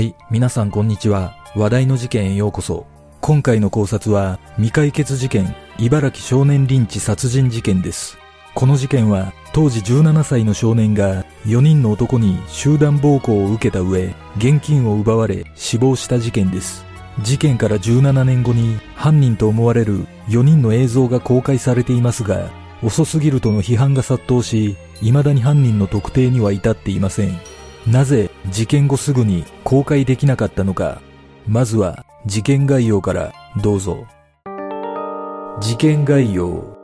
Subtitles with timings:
[0.00, 1.36] はい、皆さんこんにちは。
[1.54, 2.86] 話題の事件へようこそ。
[3.20, 8.16] 今回の考察は、未解決事件、茨城少年リンチ殺人事件です。
[8.54, 16.86] この事件は、当時17歳の少年が4人の男に集団暴行を受けた上、現金を奪われ死亡した事件です。
[17.20, 22.50] 事件から17年後に犯人と思われる4人の映像が公開されていますが、
[22.82, 27.38] 遅すぎるとの批判が殺到し、未だに犯人の特定には至っていません。
[27.86, 31.00] なぜ事件後すぐに公開できなかったのか。
[31.46, 34.06] まずは事件概要からどうぞ。
[35.60, 36.76] 事件概要。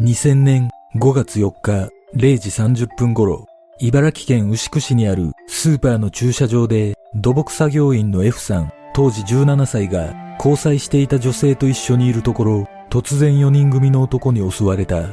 [0.00, 2.50] 2000年5月4日0時
[2.84, 3.46] 30分頃、
[3.78, 15.04] 茨城県牛久市にあるスーパーの駐車場で土木作業員の F さん、当時17歳が交際していた女性と一緒にいるところ、突然4人組の男に襲われた。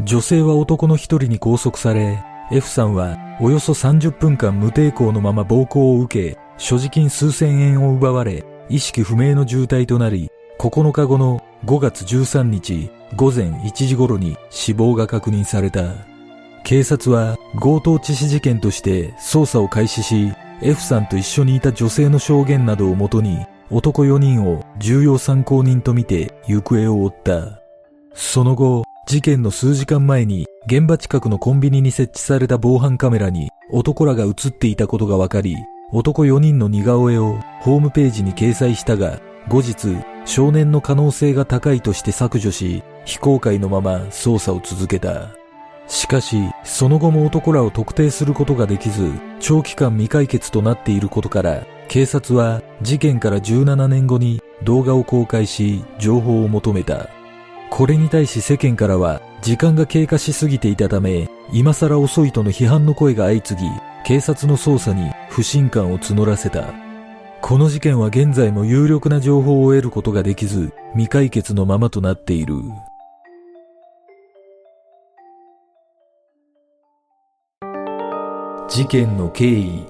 [0.00, 15.92] 女性は男の一人に拘束され、F さんはおよそ30分間無抵抗のまま暴行を受け、所持金数千円を奪われ、意識不明の重体となり、9日後の5月13日午前1時頃に死亡が確認された。
[16.64, 27.60] 警察は強盗致死事件として捜査を開始し、F さんと一緒にいた女性の証言などをもとに、男4人を重要参考人とみて行方を追った。
[28.14, 35.56] その後、事件の数時間前に現場近くのコンビニに設置された防犯カメラに男らが映っていたことが分かり、
[35.92, 45.28] 男4人の似顔絵をホームページに掲載したが、後日少年の可能性が高いとして削除し、非公開のまま捜査を続けた。
[45.86, 57.08] しかし、その後も男らを特定することができず、長期間未解決となっていることから、警察は事件から17年後に動画を公開し、情報を求めた。
[57.70, 63.68] これに対し世間からは時間が経過しすぎていたため今更遅いとの批判の声が相次ぎ
[64.04, 66.86] 警察の捜査に不信感を募らせた。
[67.42, 72.54] この事件は現在も有力な情報を得ることができず未解決のままとなっている。
[78.68, 79.86] 事件の経緯。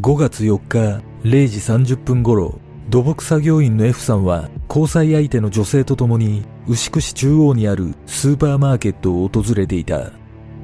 [0.00, 2.58] 5月4日0時30分頃。
[2.88, 10.12] 土木作業員の F さんは交際相手の女性と共に牛久市中央にあるスーパーマーケットを訪れていた。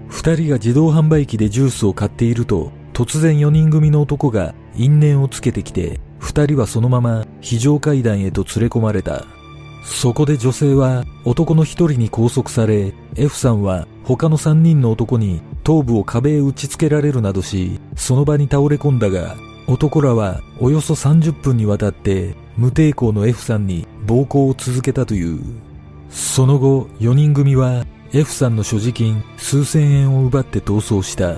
[0.09, 9.25] 二人が自動販売機でジュースを買っていると突然4人組の男が因縁をつけてきて二人はそのまま非常階段へと連れ込まれた。
[9.83, 19.37] そこで女性は男の一人に拘束され F さんは他の三人の男に頭部を壁へ打ち付けられるなどしその場に倒れ込んだが
[19.71, 25.41] 男らはおよそ30分にわたって無抵抗の F さんに暴行を続けたという。
[26.11, 31.37] その後、4人組は F さんの所持金数千円を奪って逃走した。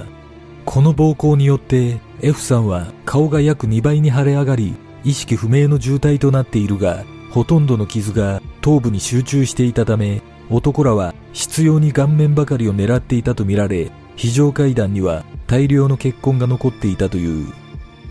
[0.65, 17.62] この暴行によって F さんは顔が約2倍に腫れ上がり、意識不明の重体となっているが、ほとんどの傷が頭部に集中していたため、男らは執拗に顔面ばかりを狙っていたとみられ、非常階段には大量の血痕が残っていたという。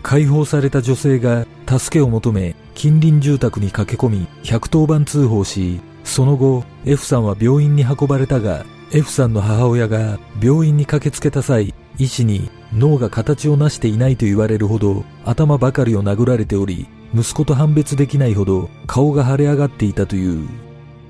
[0.02, 20.48] 解放された女性が助けを求め近隣住宅に駆け込み110番通報しその後 F さんは病院に運ばれたが F さんの母親が病院に駆けつけた際医師に脳が形を成していないと言われるほど頭ばかりを殴られており息子と判別できないほど顔が腫れ上がっていたという。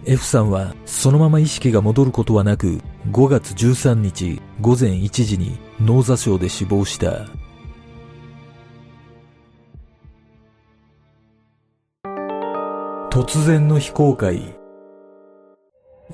[0.05, 2.81] F さんはそのまま意識が戻ることはなく
[3.13, 7.42] 5月13日午前1時に脳挫傷で死亡した。
[13.13, 14.41] 突然の非公開。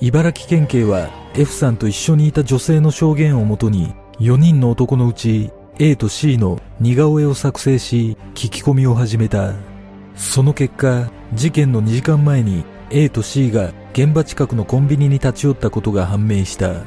[0.01, 9.55] 茨城県警は F さんと一緒にいた女性の証言をもとに4人の男のうち A と C の似顔絵を作成し聞き込みを始めた。
[10.17, 16.83] その結果事件の2時間前に A と C が現場近くのコンビニに立ち寄ったことが判明した。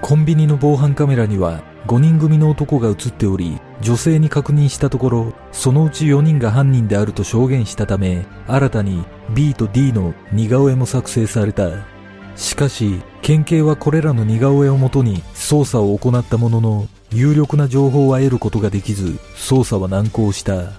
[0.00, 9.04] コンビニの防犯カメラには5人組の男が映っており、女性に確認したところ、そのうち4人が犯人であると証言したため、新たに
[9.34, 11.70] B と D の似顔絵も作成された。
[12.36, 20.72] しかし、県警はこれらの似顔絵をもとに捜査を行ったものの、有力な情報は得ることができず、捜査は難航した。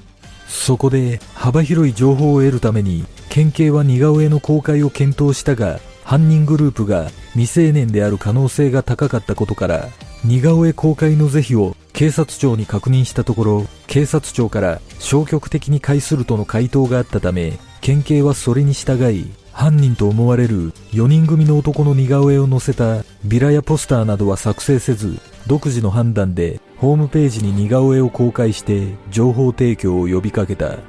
[0.48, 9.88] そこで、幅広い情報を得るために、県警は似顔絵の公開を検討したが、犯人グループが未成年である可能性が高かったことから、
[10.24, 30.80] 似顔絵公開の是非を警察庁に確認したところ、警察庁から消極的に介するとの回答があったため、県警はそれに従い、犯人と思われる4人組の男の似顔絵を載せたビラやポスターなどは作成せず、独自の判断でホームページに似顔絵を公開して情報提供を呼びかけた。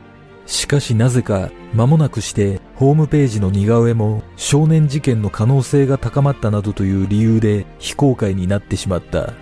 [0.46, 9.34] しかしなぜか間もなくしてホームページの似顔絵も少年事件の可能性が高まったなどという理由で非公開になってしまった。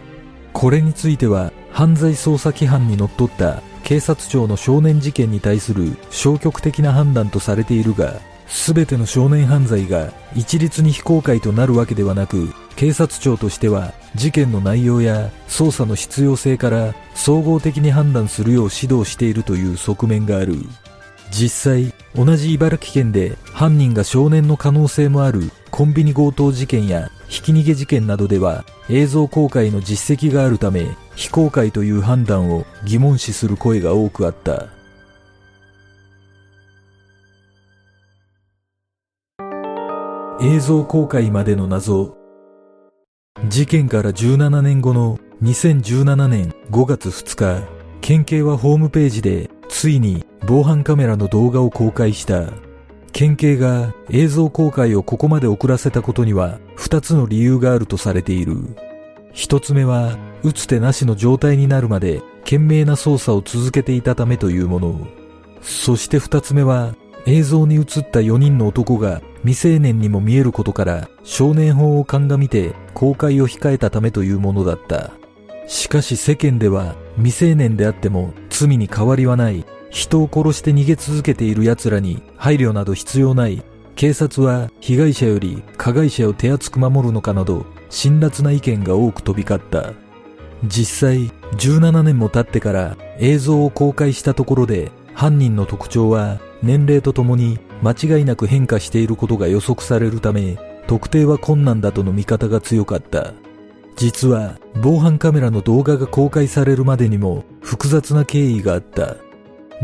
[0.52, 20.56] これについては犯罪捜査規範にのっとった警察庁の少年事件に対する消極的な判断とされているが、すべての少年犯罪が一律に非公開となるわけではなく、警察庁としては事件の内容や捜査の必要性から総合的に判断するよう指導しているという側面がある。
[21.31, 30.88] 実際、同じ茨城県で犯人が少年の可能性もあるコンビニ強盗事件やひき逃げ事件などでは映像公開の実績があるため
[31.20, 34.69] 非公開という判断を疑問視する声が多くあった。
[40.40, 42.17] 映像公開までの謎
[43.49, 47.69] 事件から17年後の2017年5月2日
[48.00, 52.46] 県警はホームページでついに防犯カメラの動画を公開した。
[53.12, 58.56] 県警が映像公開をここまで遅らせたことには二つの理由があるとされている。
[59.32, 65.07] 一つ目は、打つ手なしの状態になるまで懸命な捜査を続けていたためというもの。
[65.61, 66.95] そして二つ目は、
[67.27, 75.13] 映像に映った4人の男が未成年にも見えることから少年法を鑑みて公開を控えたためというものだった。
[75.67, 83.63] しかし世間では未成年であっても罪に変わりはない人を殺して逃げ続けている奴らに配慮など必要ない。
[83.97, 89.93] 警察は被害者より加害者を手厚く守るのかなど辛辣な意見が多く飛び交った。
[90.65, 103.33] 実際17年も経ってから映像を公開したところで犯人の特徴は年齢とともに間違いなく変化していることが予測されるため特定は困難だとの見方が強かった。
[103.97, 109.17] 実は防犯カメラの動画が公開されるまでにも複雑な経緯があった。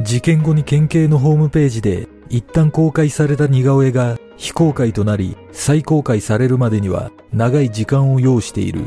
[0.02, 8.80] 事件後に県警のホームページで一旦公開された似顔絵が非公開となり再公開されるまでには長い時間を要している。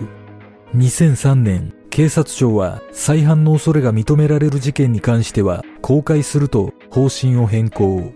[0.76, 8.14] 2003年、警察庁は再犯の恐れが認められる事件に関しては公開すると方針を変更。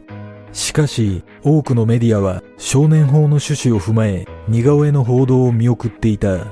[0.53, 6.47] しかし、多くのメディアは少年法の趣旨を踏まえ似顔絵の報道を見送っていた。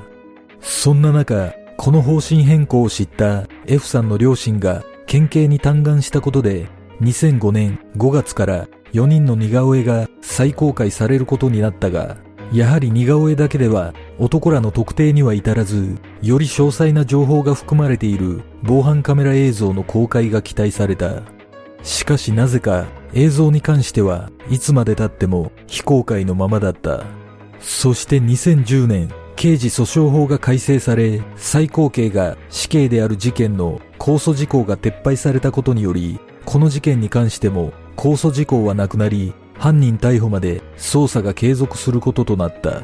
[0.60, 6.68] そんな中、この方針変更を知った F さんの両親が県警に嘆願したことで、
[7.00, 12.18] 2005年5月から4人の似顔絵が再公開されることになったが、
[12.52, 21.22] やはり似顔絵だけでは男らの特定には至らず、より詳細な情報が含まれている防犯カメラ映像の公開が期待された。
[21.82, 27.04] しかしなぜか映像に関してはいつまで経っても非公開のままだった。
[27.58, 42.82] そして2010年、刑事訴訟法が改正され、最高刑が死刑である事件の控訴事項が撤廃されたことにより、この事件に関しても控訴事項はなくなり、犯人逮捕まで捜査が継続することとなった。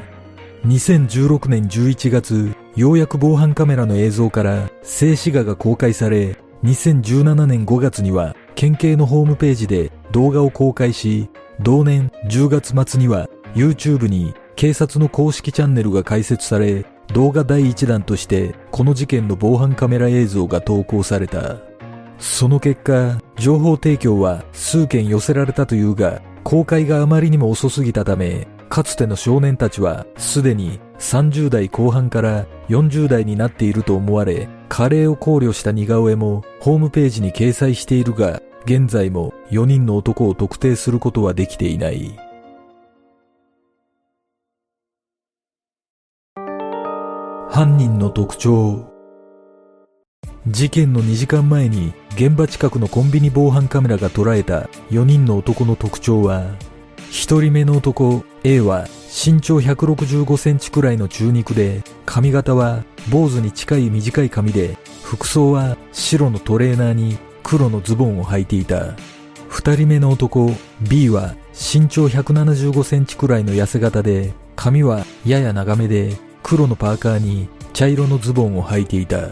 [0.65, 11.29] 2016年11月、ようやく防犯カメラの映像から静止画が公開され、2017年5月には県警のホームページで動画を公開し、
[11.61, 21.57] 同年10月末には YouTube に警察の公式チャンネルが開設され、動画第1弾としてこの事件の防犯カメラ映像が投稿された。
[22.19, 42.19] その結果、情報提供は数件寄せられたというが、公開があまりにも遅すぎたため、かつての少年たちはすでに30代後半から40代になっていると思われ、加齢を考慮した似顔絵もホームページに掲載しているが、現在も4人の男を特定することはできていない。
[47.49, 48.88] 犯人の特徴
[50.47, 56.55] 事件の2時間前に現場近くのコンビニ防犯カメラが捉えた4人の男の特徴は
[57.11, 68.95] 1人目の男 A は身長165センチくらいの中肉で、髪型は坊主に近い短い髪で、服装は白のトレーナーに黒のズボンを履いていた。
[69.47, 70.51] 二人目の男
[70.87, 79.29] B は身長175センチくらいの痩せ型で、髪はやや長めで黒のパーカーに茶色のズボンを履いていた。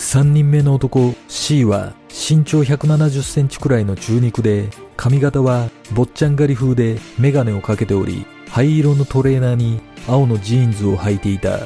[0.00, 11.58] 三人目の男 C は身長170センチくらいの中肉で、髪型は坊ちゃん狩り風でメガネをかけており、灰色のトレーナーに青のジーンズを履いていた。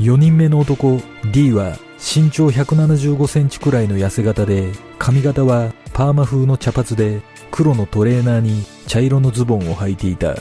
[0.00, 1.00] 4人目の男
[1.32, 10.34] D は身長175センチくらいの痩せ型で、髪型はパーマ風の茶髪で黒のトレーナーに茶色のズボンを履いていた。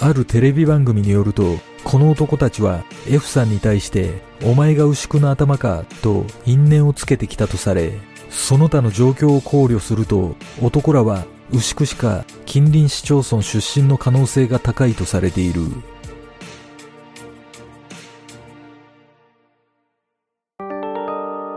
[0.00, 7.92] あるテレビ番組によると、この男たちは F さんに対して、お前が牛久の頭かと因縁をつけてきたとされ、
[8.30, 15.62] その他の状況を考慮すると、男らは牛久市か近隣市町村出身の可能性が高いとされている。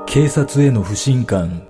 [0.05, 1.67] 警察への不信感。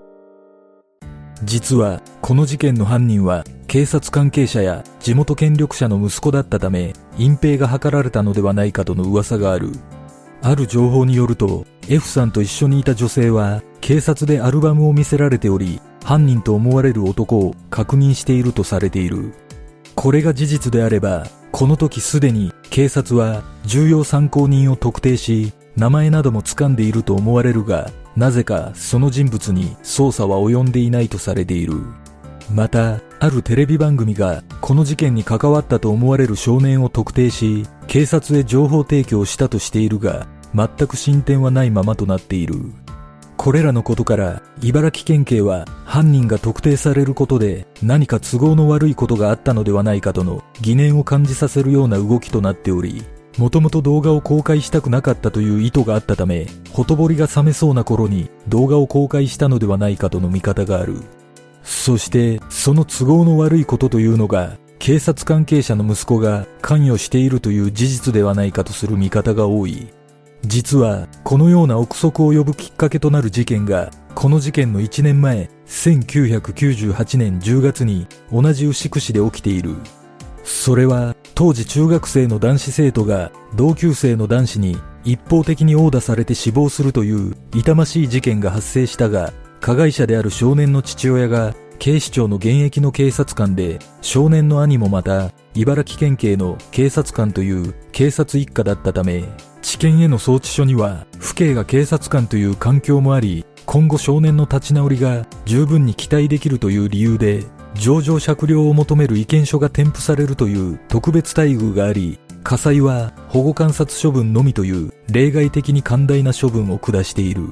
[1.43, 9.71] 実は、この事件の犯人は警察関係者や地元権力者の息子だったため、隠蔽が図られたのではないかとの噂がある。
[10.41, 19.33] ある情報によると、F さんと一緒にいた女性は、警察でアルバムを見せられており、犯人と思われる男を確認しているとされている。
[19.95, 31.81] これが事実であれば、この時すでに警察は重要参考人を特定し、名前なども掴んでいると思われるが、なぜかその人物に捜査は及んでいないとされている。
[32.51, 42.55] また、あるテレビ番組がこの事件に関わったと思われる少年を特定し、警察へ情報提供したとしているが、全く進展はないままとなっている。
[43.37, 53.03] これらのことから茨城県警は犯人が特定されることで何か都合の悪いことがあったのではないかとの疑念を感じさせるような動きとなっており、
[53.37, 61.01] もともと動画を公開したくなかったという意図があったため、ほとぼりが冷めそうな頃に動画を公開したのではないかとの見方がある。
[61.65, 69.87] そして、その都合の悪いことというのが、警察関係者の息子が関与しているという事実ではないかとする見方が多い。
[70.43, 79.75] 実は、このような憶測を呼ぶきっかけとなる事件が、この事件の1年前、1998年10月に同じ牛久市で起きている。
[80.43, 89.33] それは、当時中学生の男子生徒が同級生の男子に一方的に殴打されて死亡するという痛ましい事件が発生したが、
[89.65, 99.23] 加害者である少年の父親が警視庁の現役の警察官で、少年の兄もまた茨城県警の警察官という警察一家だったため、
[99.63, 107.43] 知見への送致書には、父兄が警察官という環境もあり、今後少年の立ち直りが十分に期待できるという理由で、
[107.73, 117.49] 上場酌量を求める意見書が添付されるという特別待遇があり、火災は保護観察処分のみという例外的に寛大な処分を下している。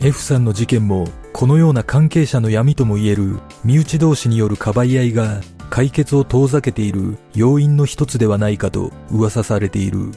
[0.00, 10.12] F さんの事件もこのような関係者の闇ともいえる身内同士によるかばい合いが解決を遠ざけている要因の一つではないかと噂されている。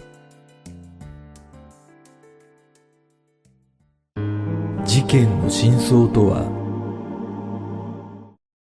[4.85, 6.45] 事件の真相とは？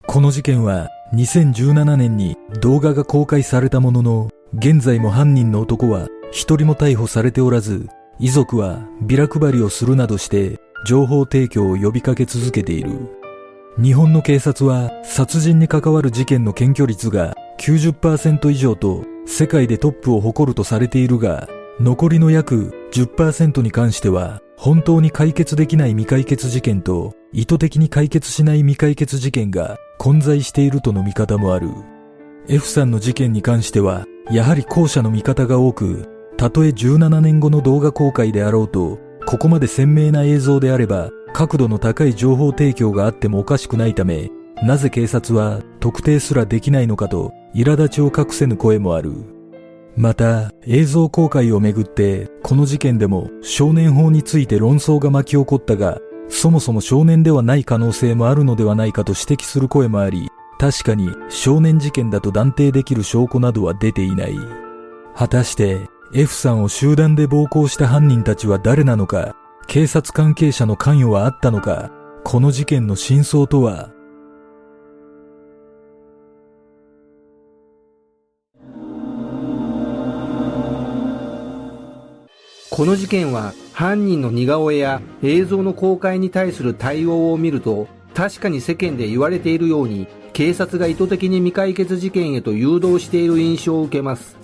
[0.08, 7.88] この事件は2017年に動画が公開されたものの、現在も犯人の男は一人も逮捕されておらず、
[8.20, 12.92] 遺族はビラ配りをするなどして情報提供を呼びかけ続けている。
[13.82, 21.48] 日本の警察は殺人に関わる事件の検挙率が90%以上と世界でトップを誇るとされているが、
[21.80, 31.70] 残りの約10%に関しては本当に解決できない未解決事件と意図的に解決しない未解決事件が混在しているとの見方もある。
[32.48, 44.30] F さんの事件に関しては、やはり後者の見方が多く、たとえ17年後の動画公開であろうと、ここまで鮮明な映像であれば、角度の高い情報提供があってもおかしくないため、
[44.64, 49.14] なぜ警察は特定すらできないのかと、苛立ちを隠せぬ声もある。
[49.96, 56.00] また、映像公開をめぐって、この事件でも少年法について論争が巻き起こったが、
[56.30, 64.38] そもそも少年ではない可能性もあるのではないかと指摘する声もあり、確かに少年事件だと断定できる証拠などは出ていない。
[65.16, 71.90] 果たして F さんを集団で暴行した犯人たちは誰なのか、警察関係者の関与はあったのか、
[72.24, 73.90] この事件の真相とは？
[82.70, 94.38] この事件は犯人の似顔絵や映像の公開に対する対応を見ると確かに世間で言われているように警察が意図的に未解決事件へと誘導している印象を受けます。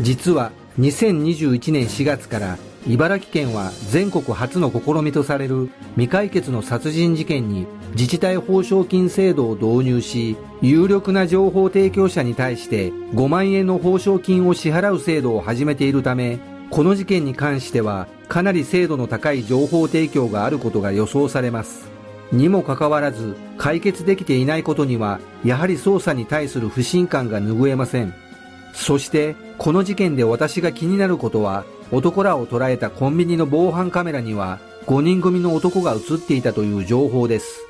[0.00, 21.92] 実は2021年4月から茨城県は全国初の試みとされる未解決の殺人事件に自治体報奨金制度を導入し有力な情報提供者に対して5万円の報奨金を支払う制度を始めているためこの事件に関してはかなり精度の高い情報提供があることが予想されます。
[22.32, 28.14] にもかかわらず解決できていないことにはやはり捜査に対する不信感が拭えません。
[28.72, 37.60] そしてこの事件で私が気になることは男らを捉えたコンビニの防犯カメラには5人組の男が映っていたという情報です。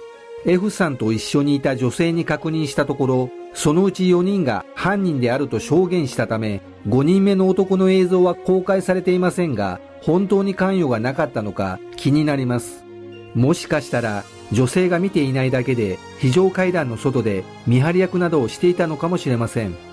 [0.45, 12.83] F さんと一緒にいた女性に確認したところ、そのうち4人が犯人であると証言したため、5人目の男の映像は公開されていませんが、本当に関与がなかったのか気になります。
[13.35, 19.92] もしかしたら、女性が見ていないだけで、非常階段の外で見張り役などをしていたのかもしれません。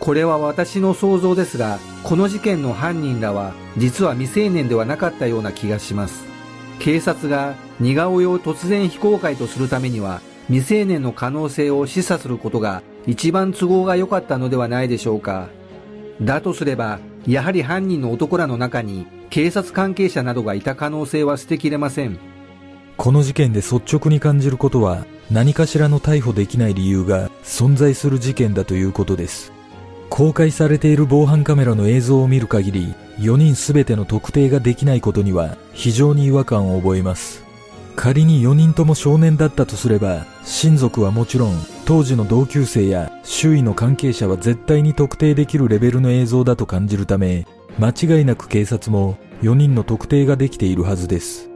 [0.00, 6.24] これは私の想像ですが、この事件の犯人らは実は未成年ではなかったような気がします。
[6.78, 15.48] 警察が似顔絵を突然非公開とするためには未成年の可能性を示唆することが一番都合が良かったのではないでしょうか。
[16.22, 22.18] だとすれば、やはり犯人の男らの中に警察関係者などがいた可能性は捨てきれません。
[22.96, 29.59] この事件で率直に感じることは何かしらの逮捕できない理由が存在する事件だということです。
[30.10, 37.42] 公開されている防犯カメラの映像を見る限り、4人全ての特定ができないことには非常に違和感を覚えます。
[37.96, 47.46] 仮に4人とも少年だったとすれば、親族はもちろん、当時の同級生や周囲の関係者は絶対に特定できるレベルの映像だと感じるため、
[47.78, 51.48] 間違いなく警察も4人の特定ができているはずです。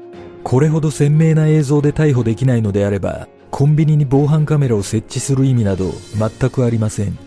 [0.44, 7.23] これほど鮮明な映像で逮捕できないのであれば、コンビニに防犯カメラを設置する意味など全くありません。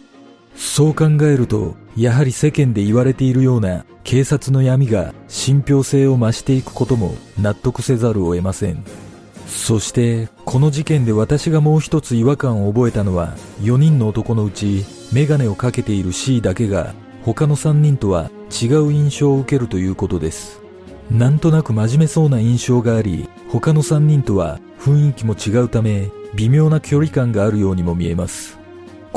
[0.58, 8.84] そう考えると、やはり世間で言われているような警察の闇が信憑性を増していくことも納得せざるを得ません。
[9.46, 20.60] そして、この事件で私がもう一つ違和感を覚えたのは、4人の男のうち、メガネをかけている C だけが、他の3人とは違う印象を受けるということです。
[21.12, 28.58] なんとなく真面目そうな印象があり、他の3人とは雰囲気も違うため、微妙な距離感があるようにも見えます。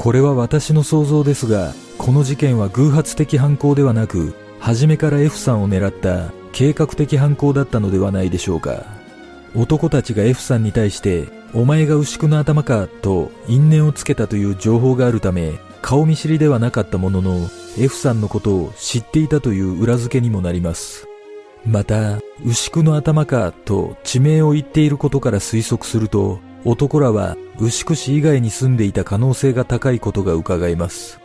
[0.01, 8.87] これは私の想像ですが、この事件は偶発的犯行ではなく、初めから F さんを狙った計画的犯行だったのではないでしょうか。
[9.55, 21.07] 男たちが F さんに対して、お前が牛久の頭かと因縁をつけたという情報があるため、顔見知りではなかったものの、F さんのことを知っていたという裏付けにもなります。
[21.67, 31.21] また、牛久の頭かと地名を言っていることから推測すると、男らは牛久市以外に住んでいた可能性が高いことが伺えます。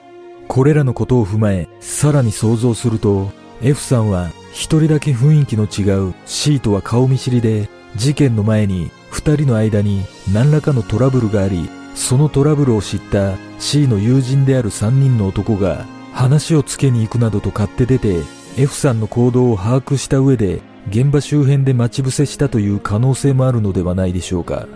[0.48, 18.22] これらのことを踏まえ、さらに想像すると、F さんは一人だけ雰囲気の違う C とは顔見知りで、事件の前に二人の間に何らかのトラブルがあり、そのトラブルを知った C の友人である三人の男が話をつけに行くなどと買って出て
[18.58, 24.68] F さんの行動を把握した上で現場周辺で待ち伏せしたという可能性もあるのではないでしょうか。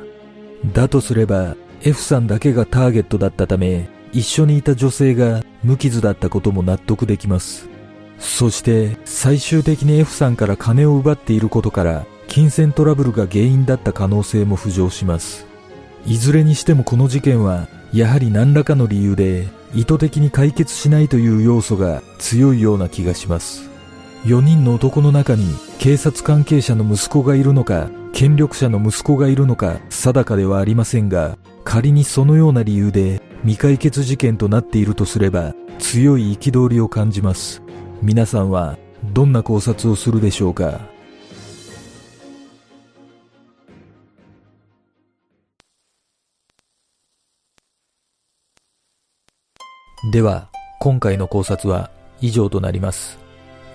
[0.66, 7.70] だとすれば F さんだけがターゲットだったため一緒にいた女性が無傷だったことも納得できます。
[8.18, 15.48] そして最終的に F さんから金を奪っていることから金銭トラブルが原因だった可能性も浮上します。
[16.06, 23.70] いずれにしてもこの事件はやはり何らかの理由で意図的に解決しないという要素が強いような気がします。
[24.26, 25.46] 4人の男の中に
[25.80, 37.62] 警察関係者の息子がいるのか権力者の息子がいるのか定かではありませんが、仮にそのような理由で未解決事件となっているとすれば、強い憤りを感じます。
[38.02, 38.78] 皆さんは
[39.14, 40.82] どんな考察をするでしょうか？
[50.12, 50.50] では、
[50.82, 53.18] 今回の考察は以上となります。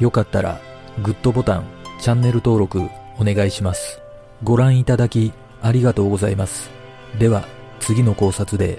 [0.00, 0.60] よかったら、
[1.02, 1.64] グッドボタン、
[2.00, 2.82] チャンネル登録
[3.18, 4.02] お願いします。
[4.42, 6.70] ご覧いただきありがとうございます。
[7.18, 7.46] では
[7.80, 8.78] 次の考察で